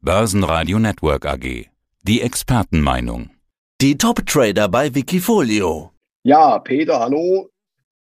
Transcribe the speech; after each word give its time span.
Börsenradio 0.00 0.78
Network 0.78 1.26
AG. 1.26 1.66
Die 2.04 2.20
Expertenmeinung. 2.20 3.30
Die 3.80 3.98
Top-Trader 3.98 4.68
bei 4.68 4.94
Wikifolio. 4.94 5.90
Ja, 6.22 6.60
Peter, 6.60 7.00
hallo. 7.00 7.50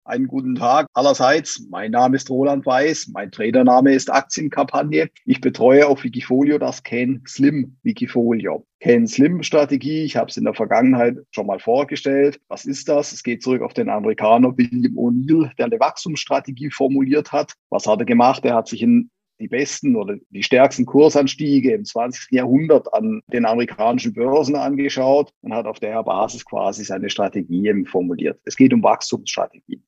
Einen 0.05 0.27
guten 0.29 0.57
Tag 0.57 0.89
allerseits. 0.93 1.67
Mein 1.71 1.93
Name 1.93 2.17
ist 2.17 2.29
Roland 2.29 2.67
Weiß. 2.67 3.09
Mein 3.15 3.33
Tradername 3.33 3.95
ist 3.95 4.13
Aktienkampagne. 4.13 5.09
Ich 5.25 5.41
betreue 5.41 5.87
auf 5.87 6.05
Wikifolio 6.05 6.59
das 6.59 6.83
Can 6.83 7.23
Slim 7.27 7.79
Wikifolio. 7.83 8.67
Can 8.81 9.07
Slim 9.07 9.43
Strategie. 9.43 10.05
Ich 10.05 10.17
habe 10.17 10.31
es 10.31 10.37
in 10.37 10.45
der 10.45 10.53
Vergangenheit 10.55 11.17
schon 11.31 11.47
mal 11.47 11.61
vorgestellt. 11.61 12.39
Was 12.49 12.67
ist 12.67 12.91
das? 12.91 13.13
Es 13.13 13.23
geht 13.23 13.43
zurück 13.43 13.63
auf 13.63 13.73
den 13.73 13.89
Amerikaner 13.89 14.57
William 14.59 14.99
O'Neill, 14.99 15.51
der 15.57 15.65
eine 15.65 15.81
Wachstumsstrategie 15.81 16.71
formuliert 16.71 17.33
hat. 17.33 17.55
Was 17.71 17.87
hat 17.87 18.01
er 18.01 18.07
gemacht? 18.07 18.45
Er 18.45 18.55
hat 18.55 18.69
sich 18.69 18.83
in 18.83 19.11
die 19.39 19.49
besten 19.49 19.97
oder 19.97 20.17
die 20.31 20.43
stärksten 20.43 20.87
Kursanstiege 20.87 21.73
im 21.73 21.85
20. 21.85 22.33
Jahrhundert 22.33 22.93
an 22.93 23.23
den 23.33 23.45
amerikanischen 23.47 24.13
Börsen 24.13 24.57
angeschaut 24.57 25.31
und 25.43 25.55
hat 25.55 25.67
auf 25.67 25.81
der 25.81 26.03
Basis 26.03 26.45
quasi 26.45 26.85
seine 26.85 27.11
Strategie 27.11 27.85
formuliert. 27.87 28.41
Es 28.45 28.57
geht 28.57 28.73
um 28.73 28.83
Wachstumsstrategien. 28.83 29.83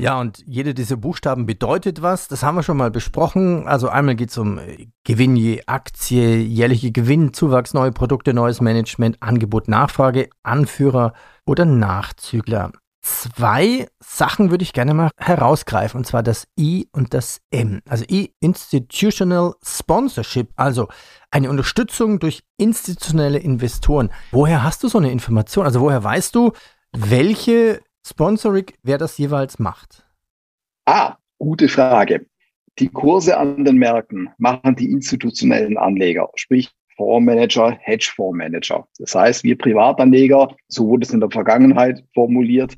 Ja, 0.00 0.18
und 0.18 0.42
jede 0.46 0.72
dieser 0.72 0.96
Buchstaben 0.96 1.44
bedeutet 1.44 2.00
was. 2.00 2.26
Das 2.26 2.42
haben 2.42 2.54
wir 2.54 2.62
schon 2.62 2.78
mal 2.78 2.90
besprochen. 2.90 3.68
Also 3.68 3.90
einmal 3.90 4.16
geht 4.16 4.30
es 4.30 4.38
um 4.38 4.58
äh, 4.58 4.86
Gewinn 5.04 5.36
je 5.36 5.62
Aktie, 5.66 6.38
jährliche 6.38 6.90
Gewinnzuwachs, 6.90 7.74
neue 7.74 7.92
Produkte, 7.92 8.32
neues 8.32 8.62
Management, 8.62 9.18
Angebot, 9.20 9.68
Nachfrage, 9.68 10.30
Anführer 10.42 11.12
oder 11.44 11.66
Nachzügler. 11.66 12.72
Zwei 13.02 13.86
Sachen 13.98 14.50
würde 14.50 14.62
ich 14.62 14.74
gerne 14.74 14.92
mal 14.92 15.10
herausgreifen, 15.16 15.98
und 15.98 16.04
zwar 16.04 16.22
das 16.22 16.46
I 16.58 16.88
und 16.92 17.14
das 17.14 17.40
M. 17.50 17.80
Also 17.88 18.04
I, 18.10 18.34
Institutional 18.40 19.54
Sponsorship, 19.64 20.50
also 20.56 20.88
eine 21.30 21.48
Unterstützung 21.48 22.18
durch 22.18 22.42
institutionelle 22.58 23.38
Investoren. 23.38 24.10
Woher 24.32 24.62
hast 24.62 24.82
du 24.82 24.88
so 24.88 24.98
eine 24.98 25.10
Information? 25.10 25.64
Also 25.64 25.80
woher 25.80 26.04
weißt 26.04 26.34
du, 26.34 26.52
welche 26.92 27.80
Sponsoring, 28.06 28.66
wer 28.82 28.98
das 28.98 29.16
jeweils 29.16 29.58
macht? 29.58 30.04
Ah, 30.84 31.16
gute 31.38 31.68
Frage. 31.68 32.26
Die 32.78 32.88
Kurse 32.88 33.36
an 33.36 33.64
den 33.64 33.76
Märkten 33.76 34.30
machen 34.38 34.76
die 34.76 34.90
institutionellen 34.90 35.76
Anleger, 35.78 36.28
sprich 36.34 36.70
Fondsmanager, 36.96 37.78
Hedgefondsmanager. 37.80 38.86
Das 38.98 39.14
heißt, 39.14 39.44
wir 39.44 39.56
Privatanleger, 39.56 40.54
so 40.68 40.86
wurde 40.86 41.04
es 41.04 41.12
in 41.12 41.20
der 41.20 41.30
Vergangenheit 41.30 42.04
formuliert, 42.14 42.74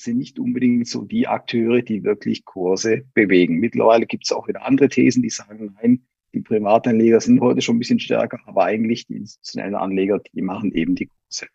sind 0.00 0.18
nicht 0.18 0.38
unbedingt 0.38 0.86
so 0.86 1.02
die 1.02 1.26
Akteure, 1.26 1.82
die 1.82 2.04
wirklich 2.04 2.44
Kurse 2.44 3.04
bewegen. 3.14 3.58
Mittlerweile 3.58 4.06
gibt 4.06 4.24
es 4.24 4.32
auch 4.32 4.48
wieder 4.48 4.64
andere 4.64 4.88
Thesen, 4.88 5.22
die 5.22 5.30
sagen, 5.30 5.76
nein, 5.80 6.02
die 6.34 6.40
Privatanleger 6.40 7.20
sind 7.20 7.40
heute 7.40 7.60
schon 7.60 7.76
ein 7.76 7.78
bisschen 7.80 8.00
stärker, 8.00 8.38
aber 8.46 8.64
eigentlich 8.64 9.06
die 9.06 9.16
institutionellen 9.16 9.74
Anleger, 9.74 10.20
die 10.32 10.42
machen 10.42 10.72
eben 10.72 10.94
die 10.94 11.06
Kurse. 11.06 11.46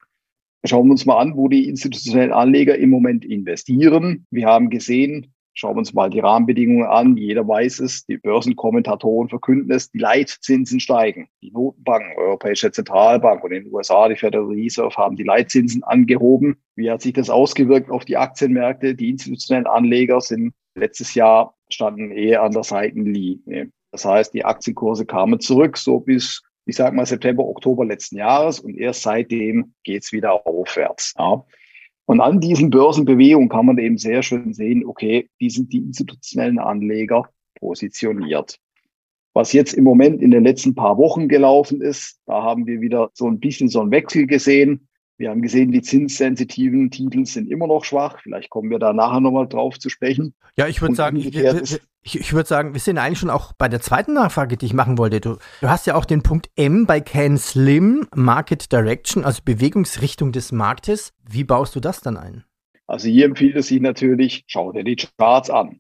Schauen 0.65 0.87
wir 0.87 0.91
uns 0.91 1.05
mal 1.05 1.19
an, 1.19 1.35
wo 1.35 1.47
die 1.47 1.67
institutionellen 1.67 2.31
Anleger 2.31 2.77
im 2.77 2.89
Moment 2.89 3.25
investieren. 3.25 4.25
Wir 4.29 4.47
haben 4.47 4.69
gesehen, 4.69 5.32
schauen 5.53 5.75
wir 5.75 5.79
uns 5.79 5.93
mal 5.93 6.09
die 6.09 6.19
Rahmenbedingungen 6.19 6.87
an. 6.87 7.17
Jeder 7.17 7.47
weiß 7.47 7.79
es, 7.79 8.05
die 8.05 8.17
Börsenkommentatoren 8.17 9.29
verkünden 9.29 9.71
es, 9.71 9.91
die 9.91 9.99
Leitzinsen 9.99 10.79
steigen. 10.79 11.27
Die 11.41 11.51
Notenbanken, 11.51 12.17
Europäische 12.17 12.71
Zentralbank 12.71 13.43
und 13.43 13.51
in 13.51 13.65
den 13.65 13.73
USA, 13.73 14.07
die 14.07 14.15
Federal 14.15 14.47
Reserve, 14.47 14.95
haben 14.95 15.15
die 15.15 15.23
Leitzinsen 15.23 15.83
angehoben. 15.83 16.57
Wie 16.75 16.89
hat 16.89 17.01
sich 17.01 17.13
das 17.13 17.29
ausgewirkt 17.29 17.89
auf 17.89 18.05
die 18.05 18.17
Aktienmärkte? 18.17 18.95
Die 18.95 19.09
institutionellen 19.09 19.67
Anleger 19.67 20.21
sind 20.21 20.53
letztes 20.75 21.13
Jahr 21.13 21.55
standen 21.69 22.11
eher 22.11 22.43
an 22.43 22.51
der 22.51 22.63
Seitenlinie. 22.63 23.71
Das 23.91 24.05
heißt, 24.05 24.33
die 24.33 24.45
Aktienkurse 24.45 25.05
kamen 25.05 25.39
zurück, 25.39 25.77
so 25.77 25.99
bis 25.99 26.41
ich 26.65 26.75
sage 26.75 26.95
mal 26.95 27.05
September, 27.05 27.45
Oktober 27.45 27.85
letzten 27.85 28.17
Jahres 28.17 28.59
und 28.59 28.77
erst 28.77 29.01
seitdem 29.01 29.73
geht's 29.83 30.11
wieder 30.11 30.47
aufwärts. 30.47 31.13
Ja. 31.17 31.45
Und 32.05 32.19
an 32.19 32.39
diesen 32.39 32.69
Börsenbewegungen 32.69 33.49
kann 33.49 33.65
man 33.65 33.77
eben 33.77 33.97
sehr 33.97 34.23
schön 34.23 34.53
sehen, 34.53 34.85
okay, 34.85 35.29
wie 35.37 35.49
sind 35.49 35.71
die 35.71 35.77
institutionellen 35.77 36.59
Anleger 36.59 37.29
positioniert. 37.55 38.59
Was 39.33 39.53
jetzt 39.53 39.73
im 39.73 39.83
Moment 39.83 40.21
in 40.21 40.31
den 40.31 40.43
letzten 40.43 40.75
paar 40.75 40.97
Wochen 40.97 41.27
gelaufen 41.27 41.81
ist, 41.81 42.19
da 42.25 42.43
haben 42.43 42.67
wir 42.67 42.81
wieder 42.81 43.09
so 43.13 43.27
ein 43.27 43.39
bisschen 43.39 43.69
so 43.69 43.81
einen 43.81 43.91
Wechsel 43.91 44.27
gesehen. 44.27 44.87
Wir 45.23 45.29
haben 45.29 45.41
gesehen, 45.41 45.71
die 45.71 45.81
zinssensitiven 45.81 46.91
Titel 46.91 47.25
sind 47.25 47.49
immer 47.49 47.65
noch 47.65 47.85
schwach. 47.85 48.19
Vielleicht 48.21 48.49
kommen 48.49 48.69
wir 48.69 48.77
da 48.77 48.91
nachher 48.91 49.21
nochmal 49.21 49.47
drauf 49.47 49.79
zu 49.79 49.87
sprechen. 49.87 50.33
Ja, 50.57 50.67
ich 50.67 50.81
würde 50.81 50.95
sagen, 50.95 51.15
ich, 51.15 51.33
ich, 51.33 52.19
ich 52.19 52.33
würde 52.33 52.49
sagen, 52.49 52.73
wir 52.73 52.81
sind 52.81 52.97
eigentlich 52.97 53.19
schon 53.19 53.29
auch 53.29 53.53
bei 53.53 53.69
der 53.69 53.79
zweiten 53.79 54.15
Nachfrage, 54.15 54.57
die 54.57 54.65
ich 54.65 54.73
machen 54.73 54.97
wollte. 54.97 55.21
Du, 55.21 55.37
du 55.61 55.69
hast 55.69 55.87
ja 55.87 55.95
auch 55.95 56.03
den 56.03 56.23
Punkt 56.23 56.49
M 56.57 56.85
bei 56.85 56.99
Can 56.99 57.37
Slim, 57.37 58.05
Market 58.13 58.69
Direction, 58.73 59.23
also 59.23 59.41
Bewegungsrichtung 59.45 60.33
des 60.33 60.51
Marktes. 60.51 61.13
Wie 61.25 61.45
baust 61.45 61.73
du 61.77 61.79
das 61.79 62.01
dann 62.01 62.17
ein? 62.17 62.43
Also 62.87 63.07
hier 63.07 63.23
empfiehlt 63.23 63.55
es 63.55 63.67
sich 63.67 63.79
natürlich, 63.79 64.43
schau 64.47 64.73
dir 64.73 64.83
die 64.83 64.97
Charts 64.97 65.49
an. 65.49 65.79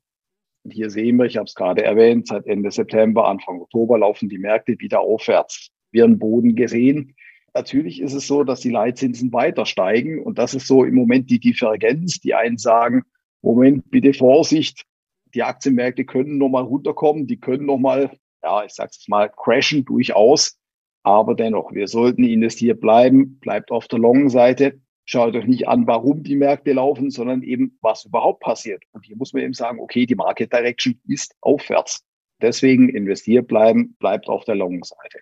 Und 0.63 0.71
hier 0.71 0.89
sehen 0.89 1.17
wir, 1.17 1.25
ich 1.25 1.35
habe 1.35 1.47
es 1.47 1.53
gerade 1.53 1.83
erwähnt, 1.83 2.27
seit 2.27 2.47
Ende 2.47 2.71
September, 2.71 3.27
Anfang 3.27 3.59
Oktober 3.59 3.97
laufen 3.97 4.29
die 4.29 4.37
Märkte 4.37 4.79
wieder 4.79 5.01
aufwärts. 5.01 5.67
Wir 5.91 6.03
haben 6.03 6.17
Boden 6.17 6.55
gesehen. 6.55 7.13
Natürlich 7.55 8.01
ist 8.01 8.13
es 8.13 8.25
so, 8.25 8.43
dass 8.43 8.61
die 8.61 8.71
Leitzinsen 8.71 9.31
weiter 9.31 9.65
steigen 9.65 10.23
und 10.23 10.39
das 10.39 10.55
ist 10.55 10.67
so 10.67 10.83
im 10.83 10.95
Moment 10.95 11.29
die 11.29 11.39
Differenz. 11.39 12.19
Die 12.19 12.33
einen 12.33 12.57
sagen, 12.57 13.03
Moment, 13.43 13.91
bitte 13.91 14.13
Vorsicht, 14.13 14.85
die 15.33 15.43
Aktienmärkte 15.43 16.05
können 16.05 16.37
nochmal 16.37 16.63
runterkommen, 16.63 17.27
die 17.27 17.39
können 17.39 17.65
nochmal, 17.65 18.17
ja, 18.41 18.63
ich 18.63 18.73
sag's 18.73 18.97
jetzt 18.97 19.09
mal, 19.09 19.29
crashen 19.29 19.85
durchaus. 19.85 20.57
Aber 21.03 21.35
dennoch, 21.35 21.73
wir 21.73 21.87
sollten 21.87 22.23
investiert 22.23 22.79
bleiben, 22.79 23.37
bleibt 23.39 23.71
auf 23.71 23.87
der 23.87 23.99
Long-Seite. 23.99 24.79
Schaut 25.05 25.35
euch 25.35 25.45
nicht 25.45 25.67
an, 25.67 25.85
warum 25.85 26.23
die 26.23 26.37
Märkte 26.37 26.71
laufen, 26.71 27.11
sondern 27.11 27.43
eben, 27.43 27.77
was 27.81 28.05
überhaupt 28.05 28.39
passiert. 28.39 28.83
Und 28.93 29.05
hier 29.05 29.17
muss 29.17 29.33
man 29.33 29.43
eben 29.43 29.53
sagen, 29.53 29.79
okay, 29.79 30.05
die 30.05 30.15
Market 30.15 30.53
Direction 30.53 30.97
ist 31.07 31.35
aufwärts. 31.41 32.05
Deswegen 32.41 32.87
investiert 32.87 33.47
bleiben, 33.47 33.95
bleibt 33.99 34.29
auf 34.29 34.45
der 34.45 34.55
Long-Seite. 34.55 35.19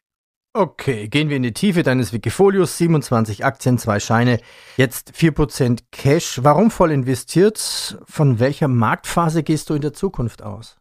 Okay, 0.53 1.07
gehen 1.07 1.29
wir 1.29 1.37
in 1.37 1.43
die 1.43 1.53
Tiefe 1.53 1.81
deines 1.81 2.11
Wikifolios. 2.11 2.77
27 2.77 3.45
Aktien, 3.45 3.77
zwei 3.77 4.01
Scheine, 4.01 4.39
jetzt 4.75 5.11
4% 5.11 5.83
Cash. 5.91 6.41
Warum 6.43 6.71
voll 6.71 6.91
investiert? 6.91 7.97
Von 8.05 8.41
welcher 8.41 8.67
Marktphase 8.67 9.43
gehst 9.43 9.69
du 9.69 9.75
in 9.75 9.81
der 9.81 9.93
Zukunft 9.93 10.43
aus? 10.43 10.77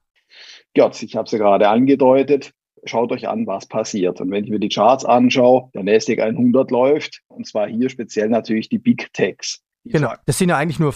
Gott, 0.75 1.01
ich 1.01 1.15
habe 1.15 1.27
es 1.27 1.31
ja 1.31 1.39
gerade 1.39 1.69
angedeutet. 1.69 2.53
Schaut 2.85 3.13
euch 3.13 3.29
an, 3.29 3.47
was 3.47 3.67
passiert. 3.67 4.21
Und 4.21 4.33
wenn 4.33 4.43
ich 4.43 4.51
mir 4.51 4.59
die 4.59 4.71
Charts 4.71 5.05
anschaue, 5.05 5.71
der 5.73 5.85
NASDAQ 5.85 6.19
100 6.19 6.73
läuft, 6.73 7.23
und 7.29 7.47
zwar 7.47 7.69
hier 7.69 7.91
speziell 7.91 8.29
natürlich 8.29 8.71
die 8.71 8.79
Big 8.79 9.13
Techs. 9.13 9.63
Genau, 9.85 10.15
das 10.27 10.39
sind 10.39 10.49
ja 10.49 10.57
eigentlich 10.57 10.81
nur 10.81 10.95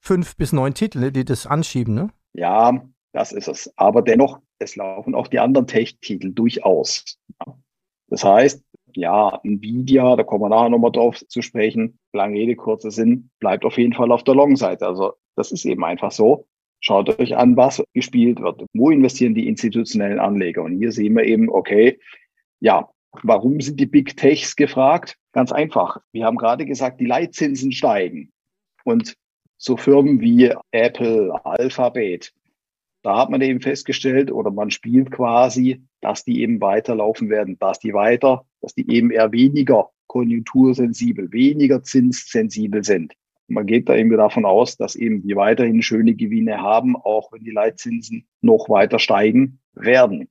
fünf 0.00 0.36
bis 0.36 0.52
neun 0.52 0.74
Titel, 0.74 1.12
die 1.12 1.24
das 1.24 1.46
anschieben, 1.46 1.94
ne? 1.94 2.10
Ja, 2.32 2.72
das 3.12 3.30
ist 3.30 3.46
es. 3.46 3.72
Aber 3.76 4.02
dennoch, 4.02 4.40
es 4.58 4.74
laufen 4.74 5.14
auch 5.14 5.28
die 5.28 5.38
anderen 5.38 5.68
Tech-Titel 5.68 6.32
durchaus. 6.32 7.18
Das 8.08 8.24
heißt, 8.24 8.62
ja, 8.94 9.40
Nvidia, 9.42 10.16
da 10.16 10.22
kommen 10.22 10.44
wir 10.44 10.48
nachher 10.48 10.70
nochmal 10.70 10.92
drauf 10.92 11.22
zu 11.26 11.42
sprechen, 11.42 11.98
lange 12.12 12.38
Rede, 12.38 12.56
kurzer 12.56 12.90
Sinn, 12.90 13.30
bleibt 13.40 13.64
auf 13.64 13.76
jeden 13.78 13.92
Fall 13.92 14.10
auf 14.10 14.24
der 14.24 14.34
Long-Seite. 14.34 14.86
Also 14.86 15.14
das 15.34 15.52
ist 15.52 15.64
eben 15.64 15.84
einfach 15.84 16.12
so. 16.12 16.46
Schaut 16.80 17.18
euch 17.18 17.36
an, 17.36 17.56
was 17.56 17.82
gespielt 17.94 18.40
wird. 18.40 18.64
Wo 18.74 18.90
investieren 18.90 19.34
die 19.34 19.48
institutionellen 19.48 20.18
Anleger? 20.18 20.62
Und 20.62 20.78
hier 20.78 20.92
sehen 20.92 21.16
wir 21.16 21.24
eben, 21.24 21.48
okay, 21.48 21.98
ja, 22.60 22.88
warum 23.22 23.60
sind 23.60 23.80
die 23.80 23.86
Big 23.86 24.16
Techs 24.16 24.56
gefragt? 24.56 25.16
Ganz 25.32 25.52
einfach. 25.52 25.98
Wir 26.12 26.24
haben 26.24 26.36
gerade 26.36 26.64
gesagt, 26.64 27.00
die 27.00 27.06
Leitzinsen 27.06 27.72
steigen. 27.72 28.32
Und 28.84 29.14
so 29.58 29.76
Firmen 29.76 30.20
wie 30.20 30.52
Apple, 30.70 31.34
Alphabet, 31.44 32.32
da 33.06 33.18
hat 33.18 33.30
man 33.30 33.40
eben 33.40 33.60
festgestellt 33.60 34.32
oder 34.32 34.50
man 34.50 34.72
spielt 34.72 35.12
quasi, 35.12 35.80
dass 36.00 36.24
die 36.24 36.42
eben 36.42 36.60
weiterlaufen 36.60 37.30
werden, 37.30 37.56
dass 37.60 37.78
die 37.78 37.94
weiter, 37.94 38.44
dass 38.60 38.74
die 38.74 38.90
eben 38.90 39.12
eher 39.12 39.30
weniger 39.30 39.90
konjunktursensibel, 40.08 41.30
weniger 41.30 41.84
zinssensibel 41.84 42.82
sind. 42.82 43.14
Man 43.46 43.64
geht 43.64 43.88
da 43.88 43.94
eben 43.94 44.10
davon 44.10 44.44
aus, 44.44 44.76
dass 44.76 44.96
eben 44.96 45.22
die 45.22 45.36
weiterhin 45.36 45.82
schöne 45.82 46.16
Gewinne 46.16 46.60
haben, 46.60 46.96
auch 46.96 47.30
wenn 47.30 47.44
die 47.44 47.52
Leitzinsen 47.52 48.26
noch 48.40 48.68
weiter 48.68 48.98
steigen 48.98 49.60
werden. 49.74 50.28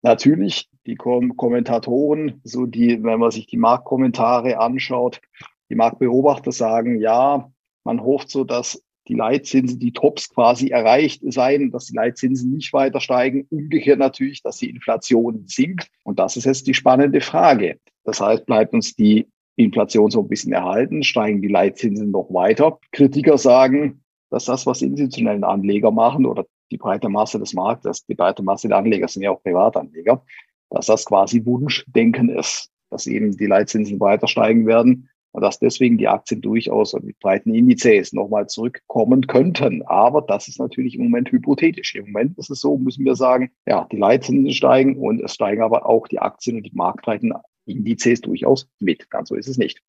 Natürlich, 0.00 0.70
die 0.86 0.94
Kom 0.94 1.36
Kommentatoren, 1.36 2.40
so 2.44 2.64
die, 2.64 3.02
wenn 3.04 3.20
man 3.20 3.30
sich 3.30 3.46
die 3.46 3.58
Marktkommentare 3.58 4.58
anschaut, 4.58 5.20
die 5.68 5.74
Marktbeobachter 5.74 6.52
sagen, 6.52 6.98
ja, 6.98 7.52
man 7.84 8.00
hofft 8.00 8.30
so, 8.30 8.44
dass 8.44 8.82
die 9.08 9.14
Leitzinsen, 9.14 9.78
die 9.78 9.92
Tops 9.92 10.28
quasi 10.28 10.68
erreicht 10.68 11.22
seien, 11.24 11.70
dass 11.70 11.86
die 11.86 11.96
Leitzinsen 11.96 12.52
nicht 12.52 12.72
weiter 12.72 13.00
steigen. 13.00 13.46
Umgekehrt 13.50 13.98
natürlich, 13.98 14.42
dass 14.42 14.58
die 14.58 14.70
Inflation 14.70 15.44
sinkt. 15.46 15.88
Und 16.02 16.18
das 16.18 16.36
ist 16.36 16.44
jetzt 16.44 16.66
die 16.66 16.74
spannende 16.74 17.20
Frage. 17.20 17.78
Das 18.04 18.20
heißt, 18.20 18.46
bleibt 18.46 18.74
uns 18.74 18.94
die 18.94 19.26
Inflation 19.56 20.10
so 20.10 20.20
ein 20.20 20.28
bisschen 20.28 20.52
erhalten, 20.52 21.02
steigen 21.02 21.40
die 21.40 21.48
Leitzinsen 21.48 22.10
noch 22.10 22.28
weiter. 22.30 22.78
Kritiker 22.92 23.38
sagen, 23.38 24.02
dass 24.30 24.44
das, 24.44 24.66
was 24.66 24.82
institutionellen 24.82 25.44
Anleger 25.44 25.90
machen 25.90 26.26
oder 26.26 26.44
die 26.70 26.76
breite 26.76 27.08
Masse 27.08 27.38
des 27.38 27.54
Marktes, 27.54 28.04
die 28.06 28.14
breite 28.14 28.42
Masse 28.42 28.68
der 28.68 28.76
Anleger 28.76 29.08
sind 29.08 29.22
ja 29.22 29.30
auch 29.30 29.42
Privatanleger, 29.42 30.24
dass 30.70 30.86
das 30.86 31.04
quasi 31.04 31.44
Wunschdenken 31.44 32.28
ist, 32.28 32.70
dass 32.90 33.06
eben 33.06 33.36
die 33.36 33.46
Leitzinsen 33.46 34.00
weiter 34.00 34.26
steigen 34.26 34.66
werden 34.66 35.08
und 35.36 35.42
dass 35.42 35.58
deswegen 35.58 35.98
die 35.98 36.08
Aktien 36.08 36.40
durchaus 36.40 36.94
und 36.94 37.04
die 37.04 37.12
breiten 37.12 37.54
Indizes 37.54 38.14
nochmal 38.14 38.46
zurückkommen 38.46 39.26
könnten. 39.26 39.82
Aber 39.82 40.22
das 40.22 40.48
ist 40.48 40.58
natürlich 40.58 40.94
im 40.94 41.04
Moment 41.04 41.30
hypothetisch. 41.30 41.94
Im 41.94 42.06
Moment 42.06 42.38
ist 42.38 42.48
es 42.48 42.62
so, 42.62 42.78
müssen 42.78 43.04
wir 43.04 43.16
sagen, 43.16 43.50
ja, 43.66 43.86
die 43.92 43.98
Leitzinsen 43.98 44.50
steigen 44.52 44.96
und 44.96 45.20
es 45.20 45.34
steigen 45.34 45.60
aber 45.60 45.84
auch 45.84 46.08
die 46.08 46.20
Aktien 46.20 46.56
und 46.56 46.62
die 46.62 46.72
marktbreiten 46.72 47.34
Indizes 47.66 48.22
durchaus 48.22 48.66
mit. 48.80 49.10
Ganz 49.10 49.28
so 49.28 49.34
ist 49.34 49.46
es 49.46 49.58
nicht. 49.58 49.82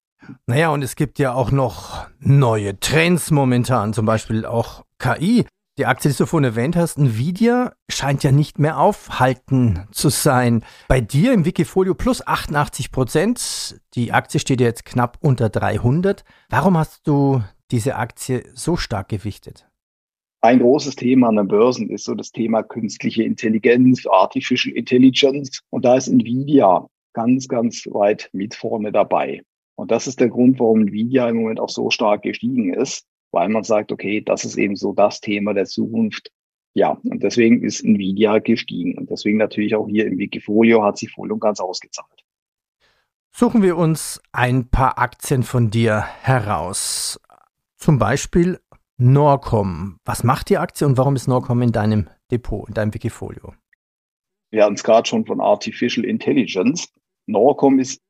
Naja, 0.48 0.70
und 0.72 0.82
es 0.82 0.98
gibt 0.98 1.18
ja 1.18 1.34
auch 1.34 1.52
noch 1.52 2.08
neue 2.20 2.78
Trends 2.82 3.32
momentan, 3.32 3.94
zum 3.94 4.06
Beispiel 4.06 4.46
auch 4.46 4.84
KI. 5.00 5.46
Die 5.78 5.86
Aktie, 5.86 6.10
die 6.10 6.18
du 6.18 6.26
vorhin 6.26 6.44
erwähnt 6.44 6.76
hast, 6.76 6.98
Nvidia, 6.98 7.74
scheint 7.88 8.24
ja 8.24 8.32
nicht 8.32 8.58
mehr 8.58 8.80
aufhalten 8.80 9.86
zu 9.92 10.10
sein. 10.10 10.64
Bei 10.88 11.02
dir 11.02 11.34
im 11.34 11.46
Wikifolio 11.46 11.94
plus 11.94 12.26
88 12.26 12.92
Prozent. 12.92 13.80
Die 13.94 14.12
Aktie 14.12 14.40
steht 14.40 14.60
jetzt 14.60 14.86
knapp 14.86 15.20
unter 15.22 15.50
300. 15.50 16.24
Warum 16.50 16.80
hast 16.80 17.08
du 17.08 17.44
diese 17.70 17.96
Aktie 17.96 18.44
so 18.56 18.76
stark 18.76 19.10
gewichtet? 19.10 19.70
Ein 20.42 20.60
großes 20.60 20.96
Thema 20.96 21.28
an 21.28 21.36
den 21.36 21.48
Börsen 21.48 21.92
ist 21.92 22.06
so 22.06 22.16
das 22.16 22.32
Thema 22.32 22.64
künstliche 22.64 23.22
Intelligenz, 23.22 24.08
Artificial 24.08 24.76
Intelligence. 24.76 25.62
Und 25.70 25.86
da 25.86 25.96
ist 25.96 26.08
Nvidia 26.08 26.88
ganz, 27.14 27.48
ganz 27.48 27.86
weit 27.92 28.32
mit 28.34 28.56
vorne 28.56 28.92
dabei. 28.92 29.44
Und 29.76 29.92
das 29.92 30.08
ist 30.08 30.20
der 30.20 30.30
Grund, 30.30 30.60
warum 30.60 30.82
Nvidia 30.82 31.30
im 31.30 31.36
Moment 31.36 31.60
auch 31.60 31.70
so 31.70 31.92
stark 31.92 32.24
gestiegen 32.24 32.74
ist 32.74 33.06
weil 33.38 33.50
man 33.50 33.64
sagt, 33.64 33.92
okay, 33.92 34.20
das 34.20 34.46
ist 34.46 34.58
eben 34.58 34.76
so 34.76 34.94
das 34.94 35.22
Thema 35.22 35.54
der 35.54 35.66
Zukunft. 35.66 36.32
Ja, 36.74 37.00
und 37.04 37.22
deswegen 37.22 37.64
ist 37.64 37.84
Nvidia 37.84 38.40
gestiegen. 38.40 38.98
Und 38.98 39.12
deswegen 39.12 39.38
natürlich 39.38 39.76
auch 39.76 39.88
hier 39.88 40.08
im 40.08 40.18
Wikifolio 40.18 40.84
hat 40.84 40.98
sie 40.98 41.08
voll 41.08 41.32
und 41.32 41.40
ganz 41.40 41.60
ausgezahlt. 41.60 42.26
Suchen 43.30 43.62
wir 43.62 43.78
uns 43.78 44.20
ein 44.32 44.70
paar 44.70 44.98
Aktien 44.98 45.44
von 45.44 45.70
dir 45.70 46.02
heraus. 46.02 47.20
Zum 47.76 48.00
Beispiel 48.00 48.60
Norcom. 48.98 50.00
Was 50.04 50.24
macht 50.24 50.50
die 50.50 50.58
Aktie 50.58 50.88
und 50.88 50.98
warum 50.98 51.16
ist 51.16 51.28
Norcom 51.28 51.62
in 51.62 51.72
deinem 51.72 52.10
Depot, 52.32 52.68
in 52.68 52.74
deinem 52.74 52.92
Wikifolio? 52.96 53.54
Wir 54.50 54.64
hatten 54.64 54.74
es 54.74 54.84
gerade 54.84 55.08
schon 55.08 55.28
von 55.28 55.42
Artificial 55.42 56.08
Intelligence. 56.08 56.92
Norcom 57.28 57.78
ist 57.78 58.02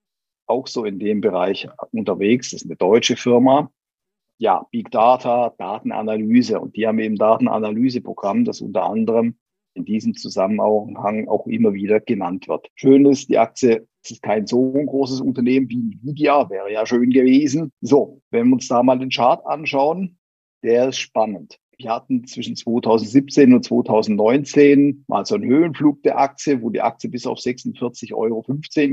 auch 0.45 0.67
so 0.67 0.85
in 0.85 0.99
dem 0.99 1.19
Bereich 1.19 1.67
unterwegs. 1.91 2.51
Das 2.51 2.61
ist 2.61 2.67
eine 2.67 2.77
deutsche 2.77 3.17
Firma 3.17 3.69
ja, 4.37 4.65
Big 4.71 4.91
Data, 4.91 5.53
Datenanalyse. 5.57 6.59
Und 6.59 6.75
die 6.75 6.87
haben 6.87 6.99
eben 6.99 7.15
Datenanalyseprogramm, 7.15 8.45
das 8.45 8.61
unter 8.61 8.83
anderem 8.83 9.35
in 9.73 9.85
diesem 9.85 10.15
Zusammenhang 10.15 11.27
auch 11.27 11.45
immer 11.47 11.73
wieder 11.73 11.99
genannt 11.99 12.47
wird. 12.47 12.67
Schön 12.75 13.05
ist, 13.05 13.29
die 13.29 13.37
Aktie 13.37 13.87
ist 14.03 14.21
kein 14.21 14.47
so 14.47 14.71
großes 14.71 15.21
Unternehmen 15.21 15.69
wie 15.69 15.99
Nvidia, 16.01 16.49
wäre 16.49 16.71
ja 16.71 16.85
schön 16.85 17.11
gewesen. 17.11 17.71
So, 17.81 18.21
wenn 18.31 18.47
wir 18.47 18.53
uns 18.53 18.67
da 18.67 18.81
mal 18.81 18.97
den 18.97 19.09
Chart 19.09 19.45
anschauen, 19.45 20.17
der 20.63 20.89
ist 20.89 20.97
spannend. 20.97 21.59
Wir 21.77 21.91
hatten 21.91 22.25
zwischen 22.25 22.55
2017 22.55 23.53
und 23.53 23.63
2019 23.63 25.05
mal 25.07 25.25
so 25.25 25.35
einen 25.35 25.47
Höhenflug 25.47 26.01
der 26.01 26.17
Aktie, 26.17 26.61
wo 26.63 26.71
die 26.71 26.81
Aktie 26.81 27.09
bis 27.09 27.27
auf 27.27 27.37
46,15 27.37 28.13
Euro 28.15 28.43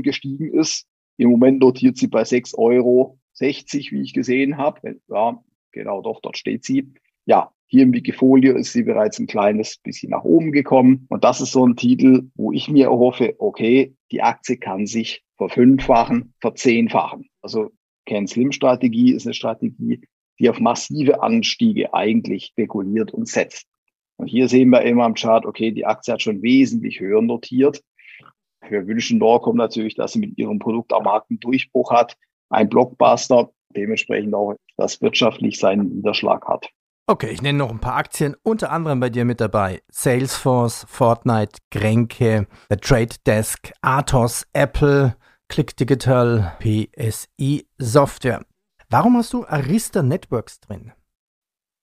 gestiegen 0.03 0.53
ist. 0.53 0.85
Im 1.17 1.31
Moment 1.31 1.61
notiert 1.61 1.97
sie 1.97 2.07
bei 2.07 2.21
6,60 2.21 2.57
Euro 2.59 3.17
60, 3.35 3.91
wie 3.91 4.01
ich 4.01 4.13
gesehen 4.13 4.57
habe. 4.57 4.99
Ja, 5.07 5.43
genau, 5.71 6.01
doch, 6.01 6.19
dort 6.21 6.37
steht 6.37 6.63
sie. 6.63 6.93
Ja, 7.25 7.51
hier 7.67 7.83
im 7.83 7.93
Wikifolio 7.93 8.55
ist 8.55 8.73
sie 8.73 8.83
bereits 8.83 9.19
ein 9.19 9.27
kleines 9.27 9.77
bisschen 9.77 10.11
nach 10.11 10.23
oben 10.23 10.51
gekommen. 10.51 11.05
Und 11.09 11.23
das 11.23 11.41
ist 11.41 11.51
so 11.51 11.65
ein 11.65 11.75
Titel, 11.75 12.29
wo 12.35 12.51
ich 12.51 12.69
mir 12.69 12.89
hoffe, 12.89 13.35
okay, 13.39 13.95
die 14.11 14.21
Aktie 14.21 14.57
kann 14.57 14.85
sich 14.85 15.23
verfünffachen, 15.37 16.33
verzehnfachen. 16.39 17.29
Also 17.41 17.71
Ken 18.05 18.27
Slim 18.27 18.51
Strategie 18.51 19.13
ist 19.13 19.25
eine 19.25 19.33
Strategie, 19.33 20.01
die 20.39 20.49
auf 20.49 20.59
massive 20.59 21.21
Anstiege 21.23 21.93
eigentlich 21.93 22.45
spekuliert 22.45 23.11
und 23.11 23.27
setzt. 23.27 23.67
Und 24.17 24.27
hier 24.27 24.47
sehen 24.47 24.69
wir 24.69 24.81
immer 24.83 25.03
am 25.03 25.15
Chart, 25.15 25.45
okay, 25.45 25.71
die 25.71 25.85
Aktie 25.85 26.13
hat 26.13 26.21
schon 26.21 26.41
wesentlich 26.41 26.99
höher 26.99 27.21
notiert. 27.21 27.83
Wir 28.69 28.87
wünschen 28.87 29.17
Norcom 29.17 29.57
natürlich, 29.57 29.95
dass 29.95 30.13
sie 30.13 30.19
mit 30.19 30.37
ihrem 30.37 30.59
Produkt 30.59 30.93
am 30.93 31.03
Markt 31.03 31.29
einen 31.29 31.39
Durchbruch 31.39 31.91
hat 31.91 32.15
ein 32.49 32.69
Blockbuster, 32.69 33.49
dementsprechend 33.75 34.33
auch 34.33 34.55
das 34.77 35.01
wirtschaftlich 35.01 35.59
seinen 35.59 35.95
Niederschlag 35.95 36.45
hat. 36.47 36.67
Okay, 37.07 37.29
ich 37.29 37.43
nenne 37.43 37.59
noch 37.59 37.69
ein 37.69 37.79
paar 37.79 37.97
Aktien, 37.97 38.35
unter 38.41 38.71
anderem 38.71 38.99
bei 38.99 39.11
dir 39.11 39.25
mit 39.25 39.39
dabei. 39.39 39.83
Salesforce, 39.91 40.85
Fortnite, 40.89 41.59
Grenke, 41.69 42.47
The 42.69 42.77
Trade 42.77 43.15
Desk, 43.27 43.71
Athos, 43.81 44.43
Apple, 44.53 45.15
Click 45.47 45.77
Digital, 45.77 46.57
PSI 46.59 47.67
Software. 47.77 48.43
Warum 48.89 49.17
hast 49.17 49.33
du 49.33 49.45
Arista 49.45 50.01
Networks 50.01 50.59
drin? 50.59 50.93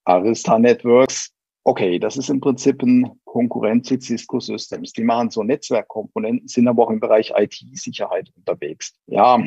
Arista 0.05 0.59
Networks, 0.59 1.31
okay, 1.63 1.99
das 1.99 2.17
ist 2.17 2.29
im 2.29 2.41
Prinzip 2.41 2.81
ein 2.83 3.09
Konkurrent 3.23 3.85
zu 3.85 3.99
Cisco 3.99 4.41
Systems. 4.41 4.91
Die 4.91 5.03
machen 5.03 5.29
so 5.29 5.43
Netzwerkkomponenten, 5.43 6.47
sind 6.47 6.67
aber 6.67 6.83
auch 6.83 6.89
im 6.89 6.99
Bereich 6.99 7.31
IT-Sicherheit 7.35 8.29
unterwegs. 8.35 8.93
Ja, 9.07 9.41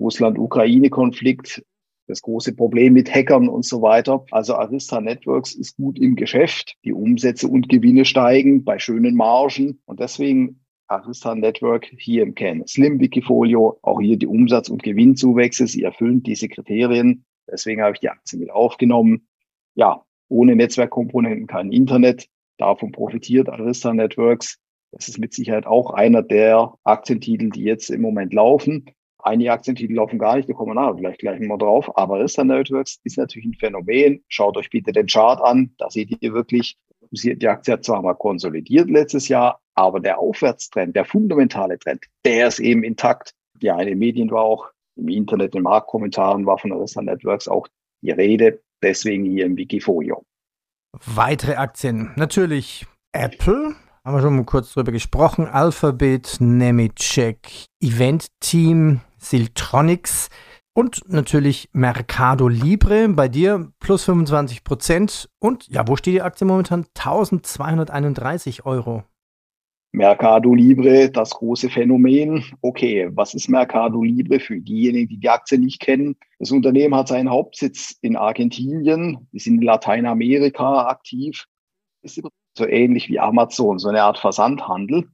Russland-Ukraine-Konflikt, 0.00 1.62
das 2.06 2.22
große 2.22 2.54
Problem 2.54 2.94
mit 2.94 3.14
Hackern 3.14 3.48
und 3.48 3.64
so 3.64 3.82
weiter. 3.82 4.24
Also 4.30 4.54
Arista 4.54 5.00
Networks 5.00 5.54
ist 5.54 5.76
gut 5.76 5.98
im 5.98 6.16
Geschäft. 6.16 6.74
Die 6.84 6.92
Umsätze 6.92 7.48
und 7.48 7.68
Gewinne 7.68 8.04
steigen 8.04 8.64
bei 8.64 8.78
schönen 8.78 9.14
Margen. 9.14 9.80
Und 9.84 10.00
deswegen 10.00 10.60
Arista 10.86 11.34
Network 11.34 11.92
hier 11.98 12.22
im 12.22 12.34
Kern. 12.34 12.66
Slim 12.66 12.98
Wikifolio, 12.98 13.78
auch 13.82 14.00
hier 14.00 14.16
die 14.16 14.26
Umsatz- 14.26 14.70
und 14.70 14.82
Gewinnzuwächse. 14.82 15.66
Sie 15.66 15.82
erfüllen 15.82 16.22
diese 16.22 16.48
Kriterien. 16.48 17.24
Deswegen 17.50 17.82
habe 17.82 17.92
ich 17.94 18.00
die 18.00 18.08
Aktie 18.08 18.38
mit 18.38 18.50
aufgenommen. 18.50 19.28
Ja, 19.74 20.02
ohne 20.28 20.56
Netzwerkkomponenten 20.56 21.46
kein 21.46 21.72
Internet. 21.72 22.28
Davon 22.56 22.90
profitiert 22.90 23.48
Arista 23.48 23.92
Networks. 23.92 24.58
Das 24.92 25.08
ist 25.08 25.18
mit 25.18 25.34
Sicherheit 25.34 25.66
auch 25.66 25.90
einer 25.90 26.22
der 26.22 26.74
Aktientitel, 26.84 27.50
die 27.50 27.62
jetzt 27.62 27.90
im 27.90 28.00
Moment 28.00 28.32
laufen. 28.32 28.86
Einige 29.20 29.52
Aktientitel 29.52 29.94
laufen 29.94 30.18
gar 30.18 30.36
nicht, 30.36 30.48
da 30.48 30.52
kommen 30.52 30.74
wir 30.74 30.92
nachher 30.92 31.16
gleich 31.16 31.40
mal 31.40 31.58
drauf. 31.58 31.96
Aber 31.96 32.16
Arista 32.16 32.44
Networks 32.44 33.00
ist 33.04 33.18
natürlich 33.18 33.48
ein 33.48 33.54
Phänomen. 33.54 34.22
Schaut 34.28 34.56
euch 34.56 34.70
bitte 34.70 34.92
den 34.92 35.06
Chart 35.06 35.40
an. 35.40 35.74
Da 35.78 35.90
seht 35.90 36.16
ihr 36.20 36.32
wirklich, 36.32 36.78
die 37.10 37.48
Aktie 37.48 37.72
hat 37.72 37.84
zwar 37.84 38.00
mal 38.00 38.14
konsolidiert 38.14 38.88
letztes 38.88 39.28
Jahr, 39.28 39.60
aber 39.74 40.00
der 40.00 40.18
Aufwärtstrend, 40.18 40.94
der 40.94 41.04
fundamentale 41.04 41.78
Trend, 41.78 42.04
der 42.24 42.48
ist 42.48 42.60
eben 42.60 42.84
intakt. 42.84 43.34
Ja, 43.60 43.78
in 43.80 43.88
den 43.88 43.98
Medien 43.98 44.30
war 44.30 44.42
auch, 44.42 44.70
im 44.96 45.08
Internet, 45.08 45.54
in 45.54 45.62
Marktkommentaren 45.62 46.46
war 46.46 46.58
von 46.58 46.72
Arista 46.72 47.02
Networks 47.02 47.48
auch 47.48 47.66
die 48.02 48.10
Rede. 48.12 48.60
Deswegen 48.82 49.24
hier 49.24 49.46
im 49.46 49.56
Wikifolio. 49.56 50.22
Weitere 51.06 51.54
Aktien. 51.54 52.12
Natürlich 52.16 52.86
Apple, 53.12 53.74
haben 54.04 54.16
wir 54.16 54.22
schon 54.22 54.36
mal 54.36 54.44
kurz 54.44 54.72
drüber 54.72 54.92
gesprochen. 54.92 55.46
Alphabet, 55.46 56.36
Nemetschek, 56.40 57.66
Event 57.80 58.28
Team, 58.40 59.00
Siltronics 59.18 60.28
und 60.74 61.02
natürlich 61.08 61.68
Mercado 61.72 62.46
Libre 62.46 63.08
bei 63.08 63.28
dir 63.28 63.72
plus 63.80 64.04
25 64.04 64.62
Prozent. 64.62 65.28
Und 65.40 65.66
ja, 65.68 65.86
wo 65.88 65.96
steht 65.96 66.14
die 66.14 66.22
Aktie 66.22 66.46
momentan? 66.46 66.86
1231 66.96 68.64
Euro. 68.64 69.02
Mercado 69.92 70.54
Libre, 70.54 71.10
das 71.10 71.30
große 71.30 71.70
Phänomen. 71.70 72.44
Okay, 72.60 73.08
was 73.12 73.34
ist 73.34 73.48
Mercado 73.48 74.02
Libre 74.02 74.38
für 74.38 74.60
diejenigen, 74.60 75.08
die 75.08 75.18
die 75.18 75.28
Aktie 75.28 75.58
nicht 75.58 75.80
kennen? 75.80 76.14
Das 76.38 76.50
Unternehmen 76.50 76.94
hat 76.94 77.08
seinen 77.08 77.30
Hauptsitz 77.30 77.96
in 78.02 78.14
Argentinien, 78.14 79.26
ist 79.32 79.46
in 79.46 79.62
Lateinamerika 79.62 80.86
aktiv, 80.86 81.46
ist 82.02 82.20
so 82.56 82.66
ähnlich 82.66 83.08
wie 83.08 83.18
Amazon, 83.18 83.78
so 83.78 83.88
eine 83.88 84.02
Art 84.02 84.18
Versandhandel. 84.18 85.08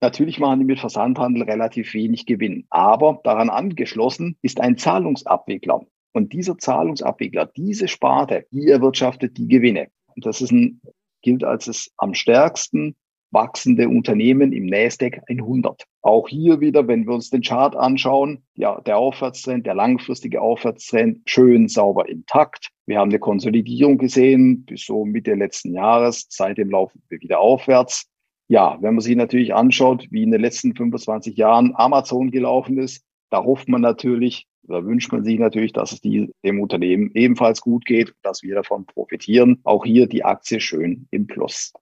Natürlich 0.00 0.38
machen 0.38 0.60
die 0.60 0.64
mit 0.64 0.80
Versandhandel 0.80 1.42
relativ 1.42 1.94
wenig 1.94 2.26
Gewinn, 2.26 2.66
aber 2.70 3.20
daran 3.24 3.50
angeschlossen 3.50 4.36
ist 4.42 4.60
ein 4.60 4.76
Zahlungsabwickler. 4.76 5.80
Und 6.12 6.32
dieser 6.32 6.58
Zahlungsabwickler, 6.58 7.46
diese 7.46 7.86
Sparte, 7.86 8.46
die 8.50 8.68
erwirtschaftet 8.68 9.36
die 9.36 9.46
Gewinne. 9.46 9.88
Und 10.14 10.26
das 10.26 10.40
ist 10.40 10.50
ein, 10.50 10.80
gilt 11.22 11.44
als 11.44 11.66
das 11.66 11.90
am 11.98 12.14
stärksten 12.14 12.96
wachsende 13.30 13.88
Unternehmen 13.88 14.52
im 14.52 14.66
Nasdaq 14.66 15.20
100. 15.28 15.84
Auch 16.02 16.28
hier 16.28 16.60
wieder, 16.60 16.88
wenn 16.88 17.06
wir 17.06 17.14
uns 17.14 17.30
den 17.30 17.42
Chart 17.42 17.76
anschauen, 17.76 18.42
ja, 18.54 18.80
der 18.80 18.98
Aufwärtstrend, 18.98 19.66
der 19.66 19.74
langfristige 19.74 20.40
Aufwärtstrend 20.40 21.20
schön 21.26 21.68
sauber 21.68 22.08
intakt. 22.08 22.70
Wir 22.86 22.98
haben 22.98 23.10
eine 23.10 23.20
Konsolidierung 23.20 23.98
gesehen 23.98 24.64
bis 24.64 24.84
so 24.84 25.04
Mitte 25.04 25.34
letzten 25.34 25.74
Jahres. 25.74 26.26
Seitdem 26.28 26.70
laufen 26.70 27.02
wir 27.08 27.20
wieder 27.20 27.38
aufwärts. 27.38 28.09
Ja, 28.50 28.78
wenn 28.80 28.94
man 28.94 29.00
sich 29.00 29.14
natürlich 29.14 29.54
anschaut, 29.54 30.08
wie 30.10 30.24
in 30.24 30.32
den 30.32 30.40
letzten 30.40 30.74
25 30.74 31.36
Jahren 31.36 31.72
Amazon 31.76 32.30
gelaufen 32.30 32.78
ist, 32.78 33.04
da 33.30 33.44
hofft 33.44 33.68
man 33.68 33.80
natürlich, 33.80 34.48
da 34.62 34.84
wünscht 34.84 35.12
man 35.12 35.22
sich 35.22 35.38
natürlich, 35.38 35.72
dass 35.72 35.92
es 35.92 36.00
die, 36.00 36.32
dem 36.44 36.60
Unternehmen 36.60 37.12
ebenfalls 37.14 37.60
gut 37.60 37.84
geht, 37.84 38.12
dass 38.22 38.42
wir 38.42 38.56
davon 38.56 38.86
profitieren. 38.86 39.60
Auch 39.62 39.84
hier 39.84 40.08
die 40.08 40.24
Aktie 40.24 40.60
schön 40.60 41.06
im 41.10 41.28
Plus. 41.28 41.72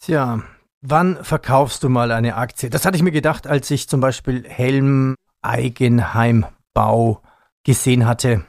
Tja, 0.00 0.42
Wann 0.80 1.24
verkaufst 1.24 1.82
du 1.82 1.88
mal 1.88 2.12
eine 2.12 2.36
Aktie? 2.36 2.70
Das 2.70 2.86
hatte 2.86 2.96
ich 2.96 3.02
mir 3.02 3.10
gedacht, 3.10 3.48
als 3.48 3.68
ich 3.70 3.88
zum 3.88 4.00
Beispiel 4.00 4.44
Helm 4.48 5.16
Eigenheimbau 5.42 7.20
gesehen 7.64 8.06
hatte. 8.06 8.44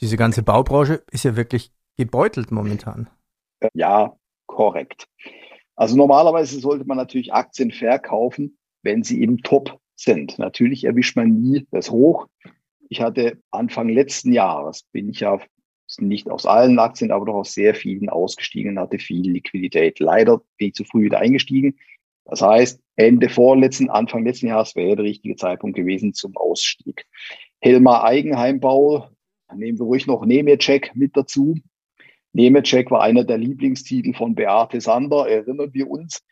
Diese 0.00 0.16
ganze 0.16 0.42
Baubranche 0.42 1.02
ist 1.10 1.24
ja 1.24 1.36
wirklich 1.36 1.70
gebeutelt 1.98 2.50
momentan. 2.52 3.10
Ja, 3.74 4.16
korrekt. 4.46 5.08
Also 5.78 5.96
normalerweise 5.96 6.58
sollte 6.58 6.84
man 6.86 6.96
natürlich 6.96 7.32
Aktien 7.32 7.70
verkaufen, 7.70 8.58
wenn 8.82 9.04
sie 9.04 9.22
im 9.22 9.44
Top 9.44 9.78
sind. 9.94 10.36
Natürlich 10.36 10.82
erwischt 10.82 11.14
man 11.14 11.40
nie 11.40 11.68
das 11.70 11.92
Hoch. 11.92 12.26
Ich 12.88 13.00
hatte 13.00 13.38
Anfang 13.52 13.88
letzten 13.88 14.32
Jahres, 14.32 14.82
bin 14.90 15.08
ich 15.08 15.20
ja 15.20 15.38
nicht 15.98 16.28
aus 16.28 16.46
allen 16.46 16.80
Aktien, 16.80 17.12
aber 17.12 17.26
doch 17.26 17.34
aus 17.34 17.54
sehr 17.54 17.76
vielen 17.76 18.08
ausgestiegen 18.08 18.72
und 18.72 18.80
hatte 18.80 18.98
viel 18.98 19.30
Liquidität. 19.30 20.00
Leider 20.00 20.38
bin 20.56 20.68
ich 20.68 20.74
zu 20.74 20.82
früh 20.82 21.04
wieder 21.04 21.20
eingestiegen. 21.20 21.78
Das 22.24 22.42
heißt, 22.42 22.80
Ende 22.96 23.28
vorletzten, 23.28 23.88
Anfang 23.88 24.24
letzten 24.24 24.48
Jahres 24.48 24.74
wäre 24.74 24.96
der 24.96 25.04
richtige 25.04 25.36
Zeitpunkt 25.36 25.76
gewesen 25.76 26.12
zum 26.12 26.36
Ausstieg. 26.36 27.06
Helmer 27.60 28.02
Eigenheimbau, 28.02 29.10
nehmen 29.54 29.78
wir 29.78 29.86
ruhig 29.86 30.08
noch 30.08 30.26
Nemetschek 30.26 30.90
mit 30.96 31.16
dazu. 31.16 31.54
Nemetschek 32.38 32.92
war 32.92 33.02
einer 33.02 33.24
der 33.24 33.36
Lieblingstitel 33.36 34.14
von 34.14 34.36
Beate 34.36 34.80
Sander, 34.80 35.28
erinnern 35.28 35.74
wir 35.74 35.90
uns. 35.90 36.22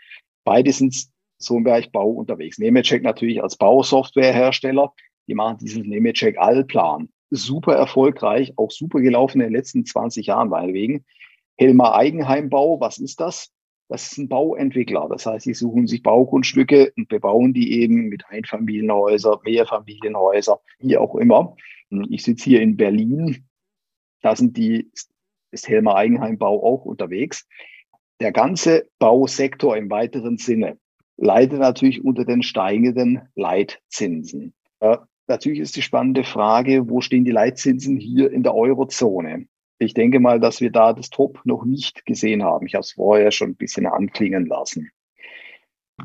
Beide 0.45 0.73
sind 0.73 1.09
so 1.37 1.57
im 1.57 1.65
Bereich 1.65 1.91
Bau 1.91 2.09
unterwegs. 2.09 2.59
Nemetschek 2.59 3.03
natürlich 3.03 3.43
als 3.43 3.57
Bausoftwarehersteller. 3.57 4.95
Die 5.27 5.35
machen 5.35 5.59
diesen 5.59 5.83
Nemetschek 5.89 6.39
Allplan. 6.39 7.09
Super 7.31 7.75
erfolgreich, 7.75 8.53
auch 8.57 8.71
super 8.71 9.01
gelaufen 9.01 9.41
in 9.41 9.49
den 9.49 9.55
letzten 9.55 9.85
20 9.85 10.27
Jahren 10.27 10.49
meinetwegen. 10.49 11.05
Helmer 11.57 11.97
Eigenheimbau, 11.97 12.79
was 12.79 12.99
ist 12.99 13.21
das? 13.21 13.51
Das 13.89 14.13
ist 14.13 14.19
ein 14.19 14.29
Bauentwickler. 14.29 15.09
Das 15.11 15.27
heißt, 15.27 15.45
sie 15.45 15.55
suchen 15.55 15.89
sich 15.89 16.05
Baugrundstücke 16.05 16.93
und 16.97 17.09
bebauen 17.09 17.53
die 17.53 17.81
eben 17.81 18.09
mit 18.09 18.29
Einfamilienhäuser, 18.29 19.41
Mehrfamilienhäuser, 19.45 20.61
wie 20.79 20.99
auch 20.99 21.17
immer. 21.17 21.57
Ich 22.11 22.23
sitze 22.23 22.45
hier 22.45 22.61
in 22.61 22.77
Berlin. 22.77 23.49
Da 24.23 24.37
sind 24.37 24.57
die, 24.57 24.93
ist 25.57 25.69
Helmer 25.69 25.97
Eigenheimbau 25.97 26.63
auch 26.63 26.85
unterwegs. 26.85 27.47
Der 28.21 28.31
ganze 28.31 28.89
Bausektor 28.99 29.77
im 29.77 29.91
weiteren 29.91 30.37
Sinne 30.37 30.79
leidet 31.17 31.61
natürlich 31.61 32.05
unter 32.05 32.25
den 32.25 32.43
steigenden 32.43 33.23
Leitzinsen. 33.35 34.55
Äh, 34.81 34.99
natürlich 35.27 35.61
ist 35.61 35.77
die 35.77 35.83
spannende 35.83 36.25
Frage, 36.25 36.89
wo 36.89 37.01
stehen 37.01 37.25
die 37.25 37.31
Leitzinsen 37.31 37.97
hier 37.97 38.31
in 38.31 38.43
der 38.43 38.55
Eurozone? 38.55 39.47
Ich 39.79 39.95
denke 39.95 40.21
mal, 40.21 40.41
dass 40.41 40.61
wir 40.61 40.71
da 40.71 40.93
das 40.93 41.11
Top 41.11 41.41
noch 41.45 41.65
nicht 41.65 42.07
gesehen 42.07 42.43
haben. 42.43 42.67
Ich 42.67 42.75
habe 42.75 42.83
es 42.83 42.93
vorher 42.93 43.31
schon 43.31 43.51
ein 43.51 43.57
bisschen 43.57 43.87
anklingen 43.87 44.47
lassen. 44.47 44.91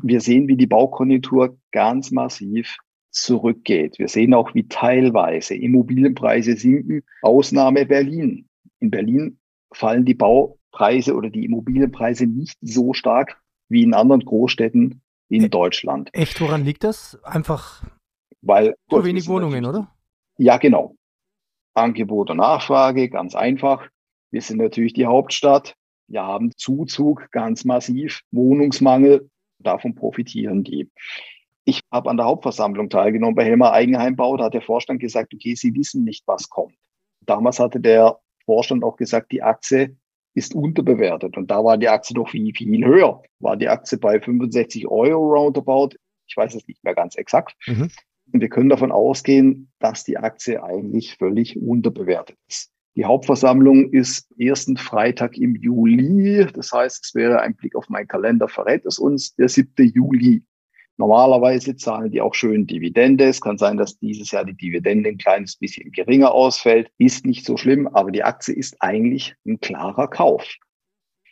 Wir 0.02 0.20
sehen, 0.20 0.48
wie 0.48 0.56
die 0.56 0.66
Baukonjunktur 0.66 1.58
ganz 1.70 2.10
massiv 2.10 2.76
zurückgeht. 3.10 3.98
Wir 3.98 4.08
sehen 4.08 4.34
auch, 4.34 4.54
wie 4.54 4.66
teilweise 4.68 5.54
Immobilienpreise 5.54 6.56
sinken. 6.56 7.02
Ausnahme 7.20 7.86
Berlin. 7.86 8.48
In 8.80 8.90
Berlin 8.90 9.38
fallen 9.76 10.04
die 10.04 10.14
Baupreise 10.14 11.14
oder 11.14 11.30
die 11.30 11.44
Immobilienpreise 11.44 12.26
nicht 12.26 12.58
so 12.60 12.92
stark 12.92 13.40
wie 13.68 13.82
in 13.82 13.94
anderen 13.94 14.24
Großstädten 14.24 15.02
in 15.28 15.50
Deutschland. 15.50 16.10
Echt, 16.12 16.40
woran 16.40 16.64
liegt 16.64 16.84
das? 16.84 17.18
Einfach 17.24 17.82
weil 18.42 18.74
zu 18.90 19.04
wenig 19.04 19.28
Wohnungen, 19.28 19.64
oder? 19.64 19.88
Ja, 20.36 20.58
genau. 20.58 20.96
Angebot 21.74 22.30
und 22.30 22.38
Nachfrage, 22.38 23.08
ganz 23.08 23.34
einfach. 23.34 23.88
Wir 24.30 24.42
sind 24.42 24.58
natürlich 24.58 24.92
die 24.92 25.06
Hauptstadt. 25.06 25.74
Wir 26.08 26.22
haben 26.22 26.52
Zuzug 26.56 27.30
ganz 27.30 27.64
massiv, 27.64 28.20
Wohnungsmangel. 28.32 29.30
Davon 29.58 29.94
profitieren 29.94 30.64
die. 30.64 30.90
Ich 31.64 31.80
habe 31.92 32.10
an 32.10 32.16
der 32.16 32.26
Hauptversammlung 32.26 32.90
teilgenommen 32.90 33.36
bei 33.36 33.44
Helmer 33.44 33.72
Eigenheimbau. 33.72 34.36
Da 34.36 34.44
hat 34.44 34.54
der 34.54 34.62
Vorstand 34.62 35.00
gesagt, 35.00 35.32
okay, 35.32 35.54
Sie 35.54 35.74
wissen 35.74 36.02
nicht, 36.02 36.24
was 36.26 36.50
kommt. 36.50 36.74
Damals 37.24 37.60
hatte 37.60 37.80
der 37.80 38.18
Vorstand 38.44 38.84
auch 38.84 38.96
gesagt, 38.96 39.32
die 39.32 39.42
Aktie 39.42 39.96
ist 40.34 40.54
unterbewertet. 40.54 41.36
Und 41.36 41.50
da 41.50 41.62
war 41.64 41.76
die 41.76 41.88
Aktie 41.88 42.14
doch 42.14 42.28
viel, 42.28 42.52
viel 42.54 42.84
höher. 42.84 43.22
War 43.38 43.56
die 43.56 43.68
Aktie 43.68 43.98
bei 43.98 44.20
65 44.20 44.88
Euro 44.88 45.34
roundabout. 45.34 45.90
Ich 46.26 46.36
weiß 46.36 46.54
es 46.54 46.66
nicht 46.66 46.82
mehr 46.84 46.94
ganz 46.94 47.16
exakt. 47.16 47.54
Mhm. 47.66 47.90
Und 48.32 48.40
wir 48.40 48.48
können 48.48 48.70
davon 48.70 48.92
ausgehen, 48.92 49.70
dass 49.78 50.04
die 50.04 50.16
Aktie 50.16 50.62
eigentlich 50.62 51.16
völlig 51.18 51.60
unterbewertet 51.60 52.38
ist. 52.48 52.70
Die 52.94 53.04
Hauptversammlung 53.04 53.90
ist 53.90 54.28
ersten 54.38 54.76
Freitag 54.76 55.36
im 55.38 55.56
Juli. 55.56 56.46
Das 56.52 56.72
heißt, 56.72 57.04
es 57.04 57.14
wäre 57.14 57.40
ein 57.40 57.54
Blick 57.56 57.74
auf 57.74 57.88
meinen 57.88 58.06
Kalender, 58.08 58.48
verrät 58.48 58.84
es 58.84 58.98
uns, 58.98 59.34
der 59.34 59.48
7. 59.48 59.72
Juli. 59.94 60.42
Normalerweise 61.02 61.74
zahlen 61.74 62.12
die 62.12 62.20
auch 62.20 62.32
schön 62.32 62.68
Dividende. 62.68 63.24
Es 63.24 63.40
kann 63.40 63.58
sein, 63.58 63.76
dass 63.76 63.98
dieses 63.98 64.30
Jahr 64.30 64.44
die 64.44 64.54
Dividende 64.54 65.08
ein 65.08 65.18
kleines 65.18 65.56
bisschen 65.56 65.90
geringer 65.90 66.30
ausfällt. 66.30 66.92
Ist 66.96 67.26
nicht 67.26 67.44
so 67.44 67.56
schlimm, 67.56 67.88
aber 67.88 68.12
die 68.12 68.22
Aktie 68.22 68.54
ist 68.54 68.80
eigentlich 68.80 69.34
ein 69.44 69.58
klarer 69.58 70.06
Kauf. 70.06 70.48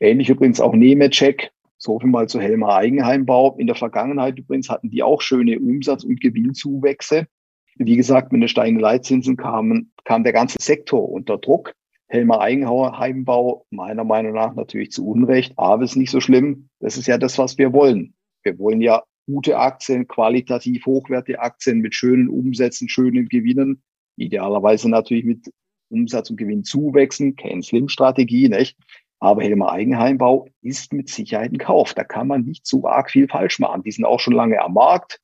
Ähnlich 0.00 0.28
übrigens 0.28 0.60
auch 0.60 0.74
Nemetschek. 0.74 1.52
So 1.78 2.00
viel 2.00 2.08
mal 2.08 2.28
zu 2.28 2.40
Helmer 2.40 2.74
Eigenheimbau. 2.74 3.54
In 3.58 3.68
der 3.68 3.76
Vergangenheit 3.76 4.40
übrigens 4.40 4.68
hatten 4.68 4.90
die 4.90 5.04
auch 5.04 5.22
schöne 5.22 5.60
Umsatz- 5.60 6.02
und 6.02 6.20
Gewinnzuwächse. 6.20 7.28
Wie 7.76 7.96
gesagt, 7.96 8.32
mit 8.32 8.42
den 8.42 8.48
steigenden 8.48 8.82
Leitzinsen 8.82 9.36
kamen, 9.36 9.92
kam 10.02 10.24
der 10.24 10.32
ganze 10.32 10.56
Sektor 10.60 11.08
unter 11.08 11.38
Druck. 11.38 11.74
Helmer 12.08 12.40
Eigenheimbau 12.40 13.66
meiner 13.70 14.02
Meinung 14.02 14.32
nach 14.32 14.52
natürlich 14.56 14.90
zu 14.90 15.06
Unrecht, 15.06 15.52
aber 15.56 15.84
ist 15.84 15.94
nicht 15.94 16.10
so 16.10 16.20
schlimm. 16.20 16.70
Das 16.80 16.98
ist 16.98 17.06
ja 17.06 17.18
das, 17.18 17.38
was 17.38 17.56
wir 17.56 17.72
wollen. 17.72 18.14
Wir 18.42 18.58
wollen 18.58 18.80
ja 18.80 19.04
gute 19.30 19.58
Aktien, 19.58 20.08
qualitativ 20.08 20.86
hochwertige 20.86 21.40
Aktien 21.40 21.78
mit 21.78 21.94
schönen 21.94 22.28
Umsätzen, 22.28 22.88
schönen 22.88 23.28
Gewinnen. 23.28 23.82
Idealerweise 24.16 24.90
natürlich 24.90 25.24
mit 25.24 25.52
Umsatz- 25.88 26.30
und 26.30 26.36
Gewinnzuwächsen, 26.36 27.36
Ken-Slim-Strategie, 27.36 28.48
nicht? 28.48 28.76
Aber 29.18 29.42
Helmer 29.42 29.70
Eigenheimbau 29.70 30.48
ist 30.62 30.92
mit 30.92 31.08
Sicherheit 31.08 31.52
ein 31.52 31.58
Kauf. 31.58 31.94
Da 31.94 32.04
kann 32.04 32.26
man 32.26 32.42
nicht 32.42 32.66
so 32.66 32.86
arg 32.86 33.10
viel 33.10 33.28
falsch 33.28 33.58
machen. 33.58 33.82
Die 33.82 33.92
sind 33.92 34.04
auch 34.04 34.18
schon 34.18 34.32
lange 34.32 34.60
am 34.62 34.74
Markt, 34.74 35.20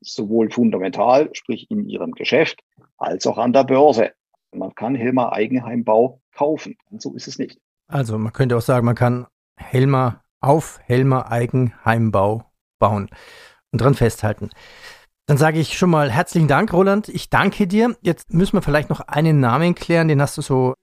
sowohl 0.00 0.50
fundamental, 0.50 1.28
sprich 1.34 1.70
in 1.70 1.88
ihrem 1.88 2.12
Geschäft, 2.12 2.60
als 2.96 3.26
auch 3.26 3.38
an 3.38 3.52
der 3.52 3.64
Börse. 3.64 4.12
Man 4.52 4.74
kann 4.74 4.94
Helmer 4.94 5.32
Eigenheimbau 5.32 6.20
kaufen. 6.34 6.76
Und 6.90 7.02
so 7.02 7.14
ist 7.14 7.28
es 7.28 7.38
nicht. 7.38 7.58
Also 7.86 8.18
man 8.18 8.32
könnte 8.32 8.56
auch 8.56 8.62
sagen, 8.62 8.86
man 8.86 8.94
kann 8.94 9.26
Helmer 9.56 10.22
auf 10.40 10.80
Helmer 10.84 11.30
Eigenheimbau 11.30 12.44
bauen 12.78 13.08
und 13.72 13.80
dran 13.80 13.94
festhalten. 13.94 14.50
Dann 15.26 15.38
sage 15.38 15.58
ich 15.58 15.78
schon 15.78 15.90
mal 15.90 16.10
herzlichen 16.10 16.48
Dank, 16.48 16.72
Roland. 16.72 17.08
Ich 17.08 17.30
danke 17.30 17.66
dir. 17.66 17.96
Jetzt 18.02 18.32
müssen 18.32 18.56
wir 18.56 18.62
vielleicht 18.62 18.90
noch 18.90 19.00
einen 19.00 19.40
Namen 19.40 19.74
klären, 19.74 20.08
den 20.08 20.20
hast 20.20 20.36
du 20.36 20.42
so 20.42 20.74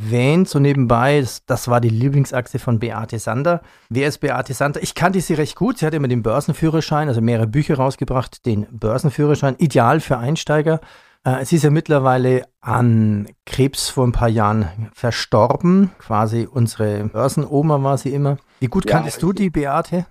erwähnt, 0.00 0.48
so 0.48 0.58
nebenbei, 0.58 1.20
das, 1.20 1.44
das, 1.44 1.68
war 1.68 1.80
die 1.80 1.90
Lieblingsachse 1.90 2.58
von 2.58 2.78
Beate 2.78 3.18
Sander. 3.18 3.60
Wer 3.88 4.08
ist 4.08 4.18
Beate 4.18 4.54
Sander? 4.54 4.82
Ich 4.82 4.94
kannte 4.94 5.20
sie 5.20 5.34
recht 5.34 5.56
gut. 5.56 5.78
Sie 5.78 5.86
hat 5.86 5.94
immer 5.94 6.08
den 6.08 6.22
Börsenführerschein, 6.22 7.08
also 7.08 7.20
mehrere 7.20 7.46
Bücher 7.46 7.76
rausgebracht, 7.76 8.46
den 8.46 8.66
Börsenführerschein, 8.70 9.56
ideal 9.58 10.00
für 10.00 10.18
Einsteiger. 10.18 10.80
Äh, 11.24 11.44
sie 11.44 11.56
ist 11.56 11.64
ja 11.64 11.70
mittlerweile 11.70 12.46
an 12.60 13.28
Krebs 13.44 13.90
vor 13.90 14.06
ein 14.06 14.12
paar 14.12 14.28
Jahren 14.28 14.90
verstorben. 14.94 15.90
Quasi 15.98 16.48
unsere 16.50 17.04
Börsenoma 17.04 17.82
war 17.82 17.98
sie 17.98 18.14
immer. 18.14 18.38
Wie 18.60 18.68
gut 18.68 18.86
ja, 18.86 18.96
kanntest 18.96 19.22
du 19.22 19.32
die 19.32 19.50
Beate? 19.50 20.06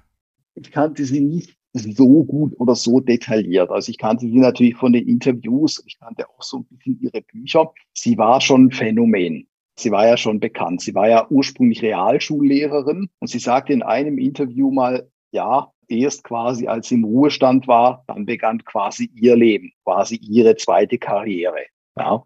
Ich 0.61 0.71
kannte 0.71 1.05
sie 1.05 1.21
nicht 1.21 1.55
so 1.73 2.23
gut 2.23 2.53
oder 2.59 2.75
so 2.75 2.99
detailliert. 2.99 3.69
Also 3.69 3.91
ich 3.91 3.97
kannte 3.97 4.25
sie 4.25 4.39
natürlich 4.39 4.75
von 4.75 4.93
den 4.93 5.07
Interviews, 5.07 5.83
ich 5.85 5.99
kannte 5.99 6.27
auch 6.29 6.41
so 6.41 6.57
ein 6.57 6.65
bisschen 6.65 6.99
ihre 7.01 7.21
Bücher. 7.21 7.71
Sie 7.93 8.17
war 8.17 8.41
schon 8.41 8.65
ein 8.65 8.71
Phänomen. 8.71 9.47
Sie 9.77 9.91
war 9.91 10.07
ja 10.07 10.17
schon 10.17 10.39
bekannt. 10.39 10.81
Sie 10.81 10.93
war 10.93 11.07
ja 11.07 11.27
ursprünglich 11.29 11.81
Realschullehrerin 11.81 13.09
und 13.19 13.27
sie 13.27 13.39
sagte 13.39 13.73
in 13.73 13.83
einem 13.83 14.17
Interview 14.17 14.71
mal, 14.71 15.09
ja, 15.31 15.71
erst 15.87 16.23
quasi 16.23 16.67
als 16.67 16.89
sie 16.89 16.95
im 16.95 17.03
Ruhestand 17.03 17.67
war, 17.67 18.03
dann 18.07 18.25
begann 18.25 18.63
quasi 18.65 19.09
ihr 19.15 19.35
Leben, 19.35 19.71
quasi 19.83 20.15
ihre 20.15 20.55
zweite 20.55 20.97
Karriere. 20.97 21.65
Ja. 21.97 22.23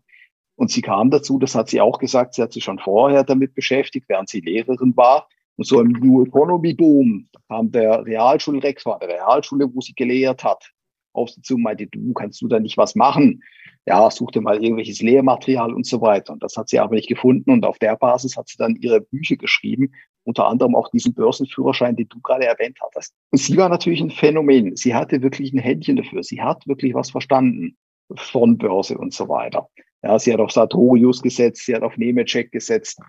Und 0.56 0.72
sie 0.72 0.82
kam 0.82 1.10
dazu, 1.10 1.40
das 1.40 1.56
hat 1.56 1.70
sie 1.70 1.82
auch 1.82 2.00
gesagt, 2.00 2.36
sie 2.36 2.42
hat 2.42 2.54
sich 2.54 2.64
schon 2.64 2.80
vorher 2.80 3.24
damit 3.24 3.56
beschäftigt, 3.56 4.08
während 4.08 4.30
sie 4.30 4.40
Lehrerin 4.40 4.96
war. 4.96 5.28
Und 5.56 5.66
so 5.66 5.80
im 5.80 5.90
New 5.90 6.24
Economy 6.24 6.74
Boom 6.74 7.28
kam 7.48 7.72
der 7.72 8.06
Realschulrektor 8.06 9.00
der 9.00 9.10
Realschule, 9.10 9.70
wo 9.74 9.82
sie 9.82 9.94
gelehrt 9.94 10.44
hat, 10.44 10.72
auf 11.14 11.30
sie 11.30 11.42
zu 11.42 11.56
und 11.56 11.64
meinte, 11.64 11.88
du 11.88 12.14
kannst 12.14 12.42
du 12.42 12.48
da 12.48 12.60
nicht 12.60 12.78
was 12.78 12.96
machen? 12.96 13.42
ja, 13.86 14.10
suchte 14.10 14.42
mal 14.42 14.64
irgendwelches 14.64 15.02
Lehrmaterial 15.02 15.74
und 15.74 15.86
so 15.86 16.02
weiter. 16.02 16.34
Und 16.34 16.42
das 16.42 16.56
hat 16.56 16.70
sie 16.70 16.80
aber 16.80 16.96
nicht 16.96 17.10
gefunden. 17.10 17.52
Und 17.52 17.66
auf 17.66 17.80
der 17.80 17.96
Basis 17.96 18.38
hat 18.38 18.48
sie 18.48 18.58
dann 18.58 18.76
ihre 18.78 19.02
Bücher 19.02 19.36
geschrieben, 19.36 19.92
unter 20.24 20.48
anderem 20.48 20.76
auch 20.76 20.90
diesen 20.90 21.14
Börsenführerschein, 21.14 21.96
den 21.96 22.08
du 22.08 22.22
gerade 22.22 22.46
erwähnt 22.46 22.80
hattest. 22.82 23.14
Und 23.32 23.40
sie 23.40 23.58
war 23.58 23.68
natürlich 23.68 24.02
ein 24.02 24.10
Phänomen. 24.10 24.76
Sie 24.78 24.96
hatte 24.96 25.22
wirklich 25.22 25.52
ein 25.54 25.60
Händchen 25.60 25.98
dafür. 25.98 26.24
Sie 26.24 26.42
hat 26.42 26.66
wirklich 26.66 26.94
was 26.94 27.12
verstanden 27.12 27.76
von 28.16 28.58
Börse 28.58 28.98
und 28.98 29.14
so 29.14 29.28
weiter. 29.28 29.68
Ja, 30.02 30.18
sie 30.18 30.32
hat 30.32 30.40
auf 30.40 30.52
Sartorius 30.52 31.22
gesetzt, 31.22 31.66
sie 31.66 31.76
hat 31.76 31.82
auf 31.82 31.98
Nemetschek 31.98 32.52
gesetzt. 32.52 33.00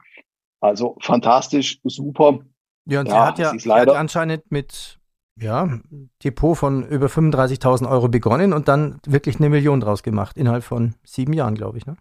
Also 0.64 0.96
fantastisch, 1.02 1.78
super. 1.84 2.38
Ja, 2.86 3.00
und 3.00 3.06
ja, 3.08 3.12
sie 3.12 3.18
hat 3.18 3.38
ja 3.38 3.58
sie 3.58 3.68
leider, 3.68 3.92
hat 3.92 4.00
anscheinend 4.00 4.50
mit 4.50 4.98
ja, 5.38 5.78
Depot 6.24 6.56
von 6.56 6.88
über 6.88 7.08
35.000 7.08 7.86
Euro 7.86 8.08
begonnen 8.08 8.54
und 8.54 8.66
dann 8.66 8.98
wirklich 9.06 9.36
eine 9.36 9.50
Million 9.50 9.80
draus 9.80 10.02
gemacht, 10.02 10.38
innerhalb 10.38 10.64
von 10.64 10.94
sieben 11.04 11.34
Jahren, 11.34 11.54
glaube 11.54 11.76
ich. 11.76 11.84
Ne? 11.84 11.96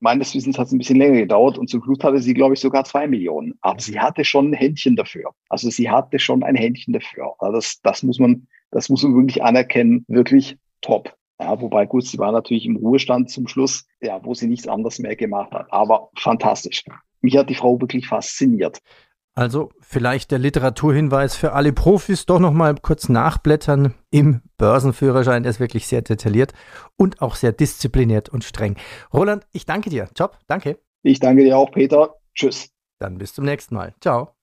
Meines 0.00 0.34
Wissens 0.34 0.58
hat 0.58 0.66
es 0.66 0.72
ein 0.72 0.78
bisschen 0.78 0.98
länger 0.98 1.20
gedauert 1.20 1.56
und 1.56 1.70
zum 1.70 1.84
Schluss 1.84 2.02
hatte 2.02 2.18
sie, 2.18 2.34
glaube 2.34 2.54
ich, 2.54 2.60
sogar 2.60 2.82
zwei 2.82 3.06
Millionen. 3.06 3.54
Aber 3.60 3.78
sie 3.78 4.00
hatte 4.00 4.24
schon 4.24 4.50
ein 4.50 4.54
Händchen 4.54 4.96
dafür. 4.96 5.30
Also 5.48 5.70
sie 5.70 5.88
hatte 5.88 6.18
schon 6.18 6.42
ein 6.42 6.56
Händchen 6.56 6.92
dafür. 6.92 7.34
Also 7.38 7.54
das, 7.58 7.80
das 7.82 8.02
muss 8.02 8.18
man, 8.18 8.48
das 8.72 8.88
muss 8.88 9.04
man 9.04 9.14
wirklich 9.14 9.44
anerkennen. 9.44 10.04
Wirklich 10.08 10.58
top. 10.80 11.14
Ja, 11.40 11.60
wobei 11.60 11.86
gut, 11.86 12.06
sie 12.06 12.18
war 12.18 12.32
natürlich 12.32 12.66
im 12.66 12.76
Ruhestand 12.76 13.30
zum 13.30 13.46
Schluss, 13.46 13.86
ja, 14.00 14.22
wo 14.24 14.34
sie 14.34 14.48
nichts 14.48 14.66
anderes 14.66 14.98
mehr 14.98 15.14
gemacht 15.14 15.52
hat. 15.52 15.68
Aber 15.70 16.10
fantastisch. 16.16 16.82
Mich 17.20 17.36
hat 17.36 17.50
die 17.50 17.54
Frau 17.54 17.80
wirklich 17.80 18.08
fasziniert. 18.08 18.80
Also 19.34 19.70
vielleicht 19.80 20.32
der 20.32 20.38
Literaturhinweis 20.38 21.36
für 21.36 21.52
alle 21.52 21.72
Profis, 21.72 22.26
doch 22.26 22.40
nochmal 22.40 22.74
kurz 22.74 23.08
nachblättern 23.08 23.94
im 24.10 24.42
Börsenführerschein. 24.58 25.44
Der 25.44 25.50
ist 25.50 25.60
wirklich 25.60 25.86
sehr 25.86 26.02
detailliert 26.02 26.52
und 26.96 27.22
auch 27.22 27.36
sehr 27.36 27.52
diszipliniert 27.52 28.28
und 28.28 28.44
streng. 28.44 28.76
Roland, 29.14 29.46
ich 29.52 29.66
danke 29.66 29.88
dir. 29.88 30.08
Job, 30.16 30.38
danke. 30.46 30.78
Ich 31.02 31.20
danke 31.20 31.44
dir 31.44 31.56
auch, 31.56 31.70
Peter. 31.70 32.16
Tschüss. 32.34 32.70
Dann 32.98 33.18
bis 33.18 33.34
zum 33.34 33.44
nächsten 33.44 33.74
Mal. 33.74 33.94
Ciao. 34.00 34.34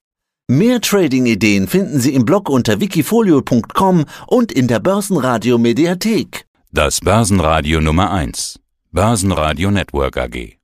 Mehr 0.50 0.80
Trading-Ideen 0.80 1.68
finden 1.68 2.00
Sie 2.00 2.14
im 2.16 2.24
Blog 2.24 2.50
unter 2.50 2.80
wikifolio.com 2.80 4.06
und 4.28 4.52
in 4.52 4.68
der 4.68 4.80
Börsenradio 4.80 5.58
Mediathek. 5.58 6.48
Das 6.72 7.02
Börsenradio 7.02 7.82
Nummer 7.82 8.12
1. 8.12 8.60
Börsenradio 8.92 9.72
Network 9.72 10.18
AG. 10.18 10.57